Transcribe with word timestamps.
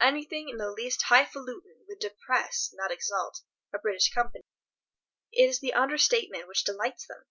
Anything 0.00 0.48
in 0.48 0.58
the 0.58 0.70
least 0.70 1.02
highfalutin' 1.02 1.84
would 1.88 1.98
depress, 1.98 2.70
not 2.74 2.92
exalt, 2.92 3.42
a 3.72 3.78
British 3.80 4.08
company. 4.14 4.44
It 5.32 5.46
is 5.50 5.58
the 5.58 5.72
under 5.74 5.98
statement 5.98 6.46
which 6.46 6.62
delights 6.62 7.08
them. 7.08 7.24